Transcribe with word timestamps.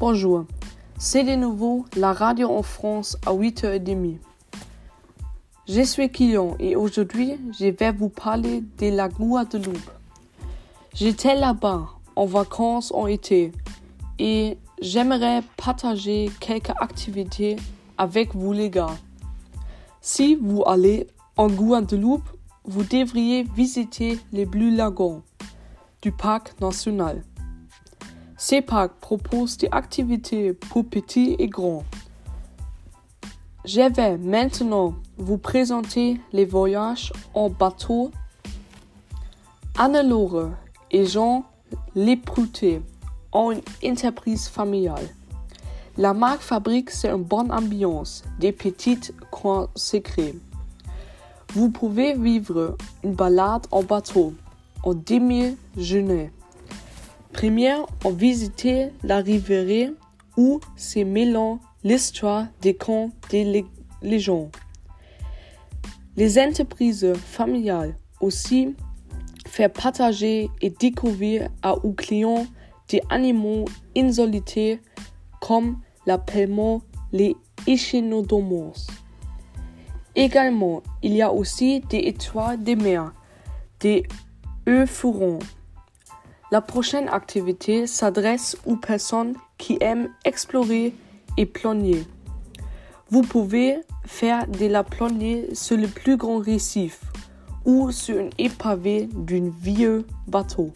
Bonjour, 0.00 0.44
c'est 0.98 1.22
de 1.22 1.36
nouveau 1.36 1.84
la 1.96 2.12
radio 2.12 2.50
en 2.50 2.62
France 2.62 3.16
à 3.24 3.32
8h30. 3.32 4.16
Je 5.68 5.82
suis 5.82 6.10
Kylian 6.10 6.56
et 6.58 6.74
aujourd'hui 6.74 7.38
je 7.56 7.66
vais 7.66 7.92
vous 7.92 8.08
parler 8.08 8.64
de 8.78 8.88
la 8.88 9.08
Guadeloupe. 9.08 9.90
J'étais 10.94 11.36
là-bas 11.36 11.86
en 12.16 12.26
vacances 12.26 12.90
en 12.92 13.06
été 13.06 13.52
et 14.18 14.58
j'aimerais 14.82 15.42
partager 15.56 16.28
quelques 16.40 16.70
activités 16.80 17.54
avec 17.96 18.34
vous 18.34 18.52
les 18.52 18.70
gars. 18.70 18.96
Si 20.00 20.34
vous 20.34 20.64
allez 20.66 21.06
en 21.36 21.46
Guadeloupe, 21.46 22.28
vous 22.64 22.82
devriez 22.82 23.44
visiter 23.44 24.18
les 24.32 24.44
Blue 24.44 24.74
Lagons 24.74 25.22
du 26.02 26.10
parc 26.10 26.60
national. 26.60 27.22
Ces 28.46 28.60
parcs 28.60 28.92
proposent 29.00 29.56
des 29.56 29.70
activités 29.72 30.52
pour 30.52 30.84
petits 30.84 31.34
et 31.38 31.46
grands. 31.46 31.82
Je 33.64 33.80
vais 33.90 34.18
maintenant 34.18 34.96
vous 35.16 35.38
présenter 35.38 36.20
les 36.30 36.44
voyages 36.44 37.10
en 37.32 37.48
bateau. 37.48 38.10
Anne-Laure 39.78 40.50
et 40.90 41.06
Jean 41.06 41.46
Léprouté 41.94 42.82
ont 43.32 43.50
une 43.50 43.92
entreprise 43.92 44.46
familiale. 44.46 45.08
La 45.96 46.12
marque 46.12 46.42
fabrique 46.42 46.90
c'est 46.90 47.08
une 47.08 47.24
bonne 47.24 47.50
ambiance, 47.50 48.24
des 48.38 48.52
petites 48.52 49.14
coins 49.30 49.68
secrets. 49.74 50.34
Vous 51.54 51.70
pouvez 51.70 52.12
vivre 52.12 52.76
une 53.04 53.14
balade 53.14 53.66
en 53.70 53.82
bateau 53.82 54.34
en 54.82 54.92
demi-journée. 54.92 56.30
Première, 57.34 57.84
on 58.04 58.10
visitait 58.10 58.92
la 59.02 59.18
rivière 59.18 59.90
où 60.36 60.60
se 60.76 61.00
mêlant 61.00 61.58
l'histoire 61.82 62.46
des 62.62 62.74
contes 62.74 63.12
des 63.28 63.66
légendes. 64.02 64.54
Les 66.16 66.38
entreprises 66.38 67.12
familiales 67.14 67.96
aussi 68.20 68.76
faire 69.48 69.72
partager 69.72 70.48
et 70.62 70.70
découvrir 70.70 71.50
à 71.60 71.74
aux 71.74 71.92
clients 71.92 72.46
des 72.88 73.02
animaux 73.10 73.64
insolites 73.96 74.80
comme 75.40 75.80
l'appellement 76.06 76.82
les 77.12 77.36
échinodomos. 77.66 78.74
Également, 80.14 80.84
il 81.02 81.14
y 81.14 81.22
a 81.22 81.32
aussi 81.32 81.80
des 81.80 81.98
étoiles 81.98 82.62
des 82.62 82.76
mers, 82.76 83.12
des 83.80 84.04
euphorons. 84.68 85.40
La 86.54 86.60
prochaine 86.60 87.08
activité 87.08 87.88
s'adresse 87.88 88.56
aux 88.64 88.76
personnes 88.76 89.34
qui 89.58 89.76
aiment 89.80 90.10
explorer 90.24 90.94
et 91.36 91.46
plongée. 91.46 92.06
Vous 93.10 93.22
pouvez 93.22 93.80
faire 94.04 94.46
de 94.46 94.66
la 94.66 94.84
plongée 94.84 95.52
sur 95.52 95.76
le 95.76 95.88
plus 95.88 96.16
grand 96.16 96.38
récif 96.38 97.00
ou 97.64 97.90
sur 97.90 98.20
une 98.20 98.30
épave 98.38 99.08
d'un 99.12 99.50
vieux 99.62 100.06
bateau. 100.28 100.70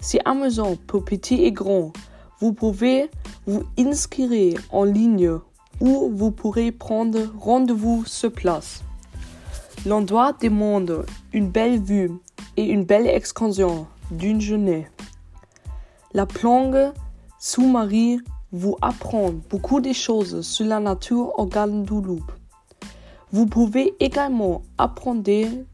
C'est 0.00 0.18
amusant 0.24 0.74
pour 0.88 1.04
petits 1.04 1.44
et 1.44 1.52
grands. 1.52 1.92
Vous 2.40 2.52
pouvez 2.52 3.08
vous 3.46 3.62
inscrire 3.78 4.60
en 4.72 4.82
ligne 4.82 5.30
ou 5.80 6.10
vous 6.12 6.32
pourrez 6.32 6.72
prendre 6.72 7.20
rendez-vous 7.38 8.02
sur 8.04 8.32
place. 8.32 8.82
L'endroit 9.86 10.32
demande 10.32 11.06
une 11.32 11.50
belle 11.50 11.80
vue 11.80 12.10
et 12.56 12.64
une 12.64 12.82
belle 12.82 13.06
excursion 13.06 13.86
d'une 14.12 14.40
journée. 14.40 14.86
La 16.12 16.26
plonge 16.26 16.92
sous-marine 17.38 18.22
vous 18.52 18.76
apprend 18.82 19.32
beaucoup 19.50 19.80
de 19.80 19.92
choses 19.92 20.42
sur 20.42 20.66
la 20.66 20.78
nature 20.78 21.38
au 21.38 21.46
Guadeloupe. 21.46 22.32
Vous 23.32 23.46
pouvez 23.46 23.94
également 23.98 24.62
apprendre 24.76 25.64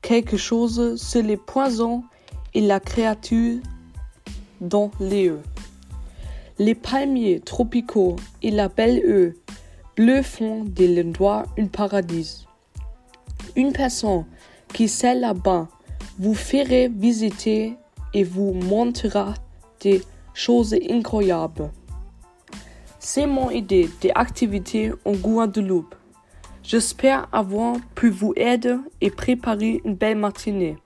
quelque 0.00 0.36
chose 0.36 0.96
sur 0.96 1.22
les 1.22 1.36
poisons 1.36 2.04
et 2.54 2.60
la 2.60 2.78
créature 2.78 3.60
dans 4.60 4.92
les 5.00 5.30
œufs. 5.30 5.42
Les 6.58 6.76
palmiers 6.76 7.40
tropicaux 7.40 8.14
et 8.42 8.52
la 8.52 8.68
belle 8.68 9.02
œuf 9.04 9.34
bleu 9.96 10.22
font 10.22 10.64
de 10.64 11.02
l'endroit 11.02 11.44
un 11.58 11.66
paradis. 11.66 12.46
Une 13.56 13.72
personne 13.72 14.24
qui 14.72 14.88
sait 14.88 15.14
là-bas 15.14 15.68
vous 16.18 16.34
ferait 16.34 16.88
visiter 16.88 17.76
et 18.12 18.24
vous 18.24 18.52
montrera 18.52 19.34
des 19.80 20.02
choses 20.32 20.74
incroyables. 20.88 21.70
C'est 22.98 23.26
mon 23.26 23.50
idée 23.50 23.90
d'activité 24.02 24.92
en 25.04 25.12
Guadeloupe. 25.12 25.94
J'espère 26.62 27.28
avoir 27.32 27.76
pu 27.94 28.08
vous 28.08 28.32
aider 28.36 28.76
et 29.00 29.10
préparer 29.10 29.82
une 29.84 29.94
belle 29.94 30.16
matinée. 30.16 30.78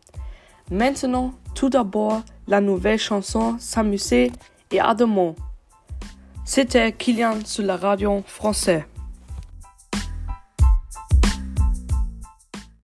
Maintenant, 0.71 1.33
tout 1.55 1.69
d'abord, 1.69 2.23
la 2.49 2.61
nouvelle 2.61 2.99
chanson 2.99 3.57
S'amuser 3.59 4.33
et 4.73 4.81
à 4.81 4.95
demain. 4.95 5.35
C'était 6.45 6.93
Kylian 6.93 7.45
sur 7.45 7.65
la 7.65 7.77
radio 7.77 8.23
française. 8.27 8.83